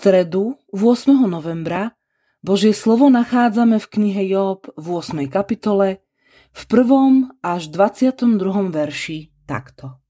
stredu 0.00 0.56
8. 0.72 1.28
novembra 1.28 1.92
Božie 2.40 2.72
slovo 2.72 3.12
nachádzame 3.12 3.76
v 3.76 3.86
knihe 3.92 4.32
Job 4.32 4.64
v 4.72 4.86
8. 4.96 5.28
kapitole 5.28 6.00
v 6.56 6.62
1. 6.64 7.36
až 7.44 7.68
22. 7.68 8.16
verši 8.72 9.28
takto. 9.44 10.00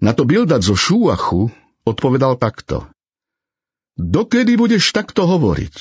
Na 0.00 0.16
to 0.16 0.24
Bildad 0.24 0.64
zo 0.64 0.72
Šúachu 0.72 1.52
odpovedal 1.84 2.40
takto. 2.40 2.88
Dokedy 4.00 4.56
budeš 4.56 4.96
takto 4.96 5.28
hovoriť? 5.28 5.76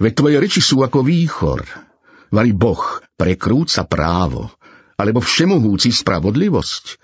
Veď 0.00 0.12
tvoje 0.16 0.36
reči 0.40 0.64
sú 0.64 0.80
ako 0.80 1.04
výchor. 1.04 1.68
Vali 2.32 2.56
Boh 2.56 2.80
prekrúca 3.20 3.84
právo, 3.84 4.48
alebo 4.96 5.20
všemohúci 5.20 5.92
spravodlivosť. 5.92 6.96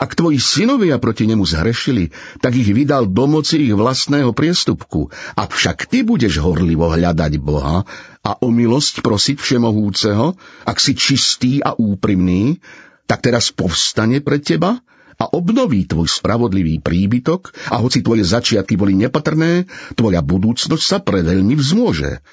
Ak 0.00 0.16
tvoji 0.16 0.40
synovia 0.40 0.96
proti 0.96 1.28
nemu 1.28 1.44
zhrešili, 1.44 2.08
tak 2.40 2.56
ich 2.56 2.72
vydal 2.72 3.04
do 3.04 3.28
moci 3.28 3.68
ich 3.68 3.76
vlastného 3.76 4.32
priestupku. 4.32 5.12
Avšak 5.36 5.92
ty 5.92 6.00
budeš 6.00 6.40
horlivo 6.40 6.88
hľadať 6.88 7.36
Boha 7.36 7.84
a 8.24 8.30
o 8.40 8.48
milosť 8.48 9.04
prosiť 9.04 9.36
Všemohúceho, 9.36 10.40
ak 10.64 10.80
si 10.80 10.96
čistý 10.96 11.60
a 11.60 11.76
úprimný, 11.76 12.64
tak 13.04 13.28
teraz 13.28 13.52
povstane 13.52 14.24
pre 14.24 14.40
teba 14.40 14.80
a 15.20 15.24
obnoví 15.36 15.84
tvoj 15.84 16.08
spravodlivý 16.08 16.80
príbytok 16.80 17.52
a 17.68 17.76
hoci 17.76 18.00
tvoje 18.00 18.24
začiatky 18.24 18.80
boli 18.80 18.96
nepatrné, 18.96 19.68
tvoja 20.00 20.24
budúcnosť 20.24 20.80
sa 20.80 20.96
preveľmi 21.04 21.52
vzmôže. 21.60 22.24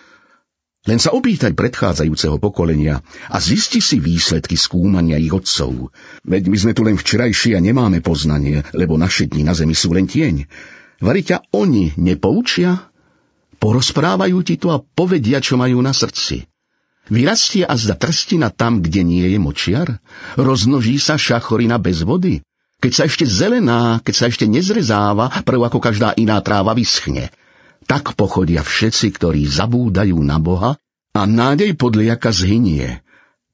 Len 0.87 1.03
sa 1.03 1.11
opýtať 1.11 1.51
predchádzajúceho 1.51 2.39
pokolenia 2.39 3.03
a 3.27 3.37
zisti 3.43 3.83
si 3.83 3.99
výsledky 3.99 4.55
skúmania 4.55 5.19
ich 5.19 5.35
otcov. 5.35 5.91
Veď 6.23 6.47
my 6.47 6.57
sme 6.57 6.71
tu 6.71 6.87
len 6.87 6.95
včerajší 6.95 7.59
a 7.59 7.63
nemáme 7.63 7.99
poznanie, 7.99 8.63
lebo 8.71 8.95
naše 8.95 9.27
dni 9.27 9.43
na 9.43 9.51
zemi 9.51 9.75
sú 9.75 9.91
len 9.91 10.07
tieň. 10.07 10.47
Vari 11.03 11.27
ťa 11.27 11.51
oni 11.51 11.91
nepoučia? 11.99 12.87
Porozprávajú 13.59 14.39
ti 14.47 14.55
to 14.55 14.71
a 14.71 14.79
povedia, 14.79 15.43
čo 15.43 15.59
majú 15.59 15.83
na 15.83 15.91
srdci. 15.91 16.47
Vyrastie 17.11 17.67
a 17.67 17.75
zda 17.75 17.99
trstina 17.99 18.47
tam, 18.47 18.79
kde 18.79 19.03
nie 19.03 19.27
je 19.27 19.39
močiar? 19.43 19.99
Roznoží 20.39 21.03
sa 21.03 21.19
šachorina 21.19 21.75
bez 21.83 22.07
vody? 22.07 22.39
Keď 22.79 22.91
sa 22.95 23.03
ešte 23.11 23.27
zelená, 23.27 23.99
keď 24.07 24.15
sa 24.15 24.25
ešte 24.31 24.47
nezrezáva, 24.47 25.35
prv 25.43 25.67
ako 25.67 25.83
každá 25.83 26.15
iná 26.15 26.39
tráva 26.39 26.71
vyschne– 26.71 27.27
tak 27.87 28.19
pochodia 28.19 28.61
všetci, 28.61 29.15
ktorí 29.15 29.47
zabúdajú 29.47 30.19
na 30.19 30.37
Boha 30.37 30.75
a 31.15 31.21
nádej 31.23 31.73
podliaka 31.79 32.29
zhynie. 32.35 33.01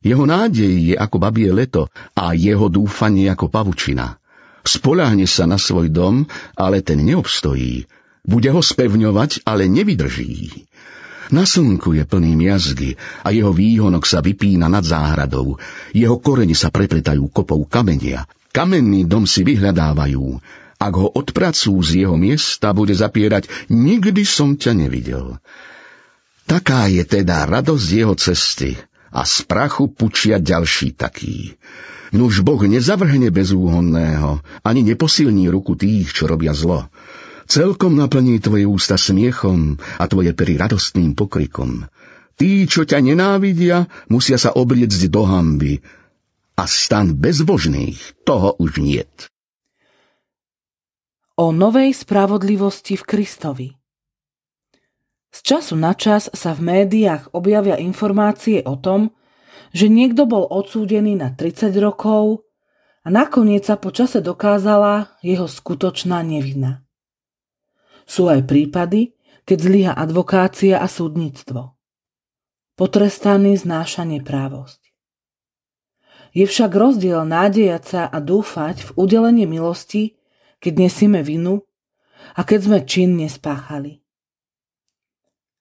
Jeho 0.03 0.27
nádej 0.27 0.91
je 0.91 0.95
ako 0.99 1.15
babie 1.21 1.47
leto 1.53 1.87
a 2.17 2.35
jeho 2.35 2.67
dúfanie 2.67 3.31
ako 3.31 3.47
pavučina. 3.47 4.19
Spoláhne 4.65 5.29
sa 5.29 5.47
na 5.47 5.55
svoj 5.55 5.87
dom, 5.93 6.27
ale 6.59 6.83
ten 6.83 6.99
neobstojí. 7.05 7.87
Bude 8.25 8.49
ho 8.51 8.59
spevňovať, 8.59 9.47
ale 9.47 9.71
nevydrží. 9.71 10.65
Na 11.31 11.47
slnku 11.47 11.95
je 11.95 12.03
plný 12.03 12.35
miazgy 12.35 12.99
a 13.23 13.31
jeho 13.31 13.55
výhonok 13.55 14.03
sa 14.03 14.19
vypína 14.19 14.67
nad 14.67 14.83
záhradou. 14.83 15.55
Jeho 15.95 16.19
korene 16.19 16.55
sa 16.55 16.67
prepletajú 16.67 17.31
kopou 17.31 17.63
kamenia. 17.63 18.27
Kamenný 18.51 19.07
dom 19.07 19.23
si 19.23 19.41
vyhľadávajú 19.47 20.23
ak 20.83 20.93
ho 20.99 21.07
odpracú 21.07 21.79
z 21.79 22.03
jeho 22.03 22.19
miesta, 22.19 22.75
bude 22.75 22.91
zapierať 22.91 23.47
nikdy 23.71 24.27
som 24.27 24.59
ťa 24.59 24.75
nevidel. 24.75 25.39
Taká 26.43 26.91
je 26.91 27.07
teda 27.07 27.47
radosť 27.47 27.87
jeho 27.87 28.15
cesty 28.19 28.75
a 29.15 29.23
z 29.23 29.47
prachu 29.47 29.87
pučia 29.87 30.43
ďalší 30.43 30.99
taký. 30.99 31.55
Nuž 32.13 32.43
Boh 32.45 32.59
nezavrhne 32.61 33.33
bezúhonného, 33.33 34.43
ani 34.61 34.81
neposilní 34.85 35.49
ruku 35.49 35.73
tých, 35.79 36.13
čo 36.13 36.29
robia 36.29 36.53
zlo. 36.53 36.91
Celkom 37.47 37.95
naplní 37.97 38.37
tvoje 38.43 38.67
ústa 38.67 38.99
smiechom 38.99 39.79
a 39.97 40.03
tvoje 40.05 40.35
pery 40.35 40.59
radostným 40.59 41.15
pokrikom. 41.17 41.87
Tí, 42.37 42.69
čo 42.69 42.85
ťa 42.85 43.01
nenávidia, 43.01 43.89
musia 44.11 44.37
sa 44.37 44.53
obliecť 44.53 45.09
do 45.09 45.23
hamby 45.25 45.81
a 46.53 46.69
stan 46.69 47.17
bezbožných 47.17 48.25
toho 48.25 48.53
už 48.61 48.77
niet 48.77 49.32
o 51.33 51.49
novej 51.49 51.97
spravodlivosti 51.97 52.93
v 52.93 53.03
Kristovi. 53.03 53.69
Z 55.33 55.39
času 55.41 55.73
na 55.73 55.97
čas 55.97 56.29
sa 56.29 56.53
v 56.53 56.61
médiách 56.61 57.33
objavia 57.33 57.73
informácie 57.81 58.61
o 58.61 58.77
tom, 58.77 59.17
že 59.73 59.89
niekto 59.89 60.29
bol 60.29 60.45
odsúdený 60.45 61.17
na 61.17 61.33
30 61.33 61.73
rokov 61.81 62.45
a 63.01 63.09
nakoniec 63.09 63.65
sa 63.65 63.81
po 63.81 63.89
čase 63.89 64.21
dokázala 64.21 65.17
jeho 65.25 65.49
skutočná 65.49 66.21
nevina. 66.21 66.85
Sú 68.05 68.29
aj 68.29 68.45
prípady, 68.45 69.17
keď 69.41 69.57
zlyha 69.57 69.93
advokácia 69.97 70.77
a 70.77 70.85
súdnictvo. 70.85 71.73
Potrestaný 72.77 73.57
znáša 73.57 74.05
neprávosť. 74.05 74.93
Je 76.33 76.45
však 76.45 76.69
rozdiel 76.73 77.25
nádejať 77.25 77.83
sa 77.85 78.01
a 78.05 78.17
dúfať 78.21 78.85
v 78.85 78.89
udelenie 79.01 79.49
milosti 79.49 80.17
keď 80.63 80.87
nesieme 80.87 81.19
vinu 81.19 81.67
a 82.39 82.47
keď 82.47 82.59
sme 82.63 82.79
čin 82.87 83.19
nespáchali. 83.19 83.99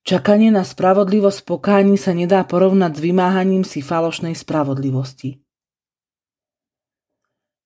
Čakanie 0.02 0.54
na 0.54 0.62
spravodlivosť 0.62 1.46
pokáni 1.46 1.98
sa 1.98 2.14
nedá 2.14 2.42
porovnať 2.46 2.98
s 2.98 3.00
vymáhaním 3.02 3.62
si 3.66 3.82
falošnej 3.82 4.34
spravodlivosti. 4.34 5.42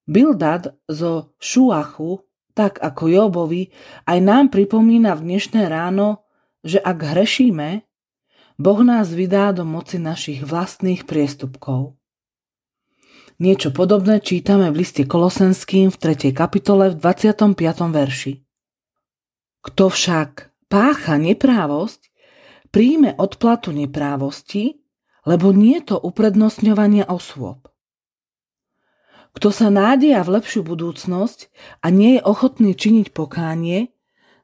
Bildad 0.05 0.77
zo 0.85 1.33
Šuachu, 1.41 2.25
tak 2.53 2.81
ako 2.81 3.09
Jobovi, 3.09 3.73
aj 4.05 4.19
nám 4.21 4.45
pripomína 4.53 5.17
v 5.17 5.25
dnešné 5.33 5.69
ráno, 5.69 6.29
že 6.61 6.77
ak 6.81 7.17
hrešíme, 7.17 7.85
Boh 8.57 8.81
nás 8.81 9.13
vydá 9.13 9.53
do 9.53 9.69
moci 9.69 10.01
našich 10.01 10.41
vlastných 10.45 11.05
priestupkov. 11.05 11.96
Niečo 13.37 13.69
podobné 13.69 14.25
čítame 14.25 14.73
v 14.73 14.81
liste 14.81 15.05
Kolosenským 15.05 15.93
v 15.93 15.97
3. 16.01 16.33
kapitole 16.33 16.89
v 16.89 17.05
25. 17.05 17.53
verši. 17.93 18.41
Kto 19.61 19.93
však 19.93 20.57
pácha 20.73 21.21
neprávosť, 21.21 22.09
príjme 22.73 23.13
odplatu 23.21 23.77
neprávosti, 23.77 24.81
lebo 25.29 25.53
nie 25.53 25.77
je 25.85 25.93
to 25.93 25.97
uprednostňovanie 26.01 27.05
osôb. 27.05 27.69
Kto 29.37 29.53
sa 29.53 29.69
nádeja 29.69 30.25
v 30.25 30.41
lepšiu 30.41 30.65
budúcnosť 30.65 31.53
a 31.85 31.93
nie 31.93 32.17
je 32.17 32.25
ochotný 32.25 32.73
činiť 32.73 33.13
pokánie, 33.13 33.93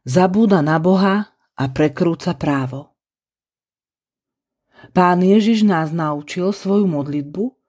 zabúda 0.04 0.60
na 0.60 0.76
Boha 0.76 1.32
a 1.56 1.64
prekrúca 1.72 2.36
právo. 2.36 2.92
Pán 4.92 5.24
Ježiš 5.24 5.64
nás 5.64 5.96
naučil 5.96 6.52
svoju 6.52 6.84
modlitbu, 6.84 7.61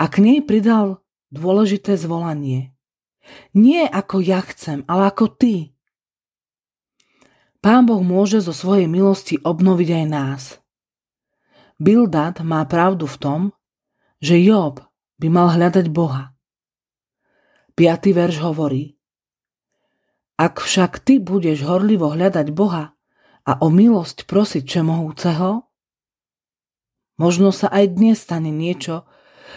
a 0.00 0.04
k 0.08 0.16
nej 0.24 0.38
pridal 0.40 1.04
dôležité 1.30 1.94
zvolanie. 1.94 2.72
Nie 3.54 3.86
ako 3.86 4.24
ja 4.24 4.40
chcem, 4.42 4.82
ale 4.90 5.12
ako 5.12 5.30
ty. 5.30 5.76
Pán 7.60 7.84
Boh 7.84 8.00
môže 8.00 8.40
zo 8.40 8.56
svojej 8.56 8.88
milosti 8.88 9.36
obnoviť 9.36 9.88
aj 9.92 10.06
nás. 10.08 10.42
Bildad 11.76 12.40
má 12.40 12.64
pravdu 12.64 13.04
v 13.04 13.16
tom, 13.20 13.40
že 14.20 14.40
Job 14.40 14.84
by 15.20 15.28
mal 15.28 15.52
hľadať 15.52 15.86
Boha. 15.92 16.32
Piatý 17.76 18.12
verš 18.12 18.40
hovorí 18.44 18.96
Ak 20.36 20.60
však 20.60 21.00
ty 21.04 21.20
budeš 21.20 21.64
horlivo 21.64 22.12
hľadať 22.12 22.52
Boha 22.52 22.96
a 23.44 23.52
o 23.60 23.68
milosť 23.72 24.28
prosiť 24.28 24.64
Čemohúceho, 24.64 25.64
možno 27.16 27.52
sa 27.52 27.72
aj 27.72 27.96
dnes 27.96 28.20
stane 28.20 28.52
niečo, 28.52 29.08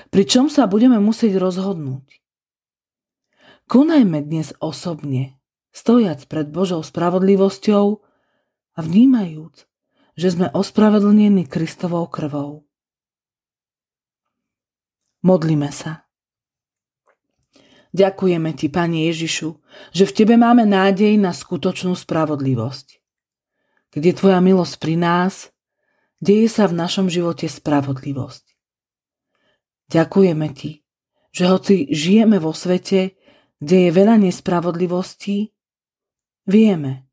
pričom 0.09 0.47
sa 0.47 0.69
budeme 0.69 0.97
musieť 0.97 1.37
rozhodnúť. 1.39 2.23
Konajme 3.67 4.21
dnes 4.21 4.51
osobne, 4.59 5.39
stojac 5.73 6.21
pred 6.27 6.51
Božou 6.51 6.83
spravodlivosťou 6.83 7.85
a 8.75 8.79
vnímajúc, 8.79 9.65
že 10.13 10.27
sme 10.29 10.51
ospravedlnení 10.53 11.49
Kristovou 11.49 12.05
krvou. 12.11 12.67
Modlíme 15.23 15.71
sa. 15.71 16.03
Ďakujeme 17.93 18.51
Ti, 18.57 18.67
Pane 18.73 19.07
Ježišu, 19.07 19.55
že 19.93 20.03
v 20.09 20.15
Tebe 20.17 20.35
máme 20.35 20.65
nádej 20.65 21.15
na 21.15 21.31
skutočnú 21.31 21.93
spravodlivosť. 21.93 22.99
Kde 23.93 24.11
Tvoja 24.17 24.41
milosť 24.41 24.75
pri 24.81 24.97
nás, 24.97 25.53
deje 26.17 26.49
sa 26.49 26.65
v 26.65 26.73
našom 26.73 27.07
živote 27.07 27.45
spravodlivosť. 27.45 28.42
Ďakujeme 29.93 30.49
ti, 30.57 30.81
že 31.29 31.53
hoci 31.53 31.85
žijeme 31.93 32.41
vo 32.41 32.49
svete, 32.49 33.13
kde 33.61 33.77
je 33.87 33.89
veľa 33.93 34.17
nespravodlivostí, 34.25 35.53
vieme, 36.49 37.05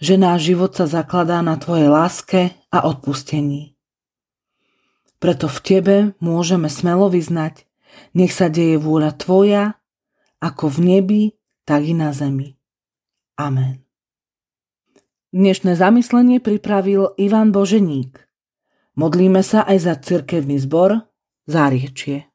že 0.00 0.16
náš 0.16 0.48
život 0.48 0.72
sa 0.72 0.88
zakladá 0.88 1.44
na 1.44 1.60
tvojej 1.60 1.92
láske 1.92 2.56
a 2.72 2.88
odpustení. 2.88 3.76
Preto 5.20 5.52
v 5.52 5.58
tebe 5.60 5.96
môžeme 6.16 6.72
smelo 6.72 7.12
vyznať, 7.12 7.68
nech 8.16 8.32
sa 8.32 8.48
deje 8.48 8.80
vôľa 8.80 9.20
tvoja, 9.20 9.76
ako 10.40 10.72
v 10.72 10.78
nebi, 10.80 11.22
tak 11.68 11.84
i 11.84 11.92
na 11.92 12.16
zemi. 12.16 12.56
Amen. 13.36 13.84
Dnešné 15.28 15.76
zamyslenie 15.76 16.40
pripravil 16.40 17.12
Ivan 17.20 17.52
Boženík. 17.52 18.16
Modlíme 18.96 19.44
sa 19.44 19.60
aj 19.68 19.78
za 19.82 19.94
cirkevný 20.00 20.56
zbor 20.56 21.04
Záriečie. 21.46 22.33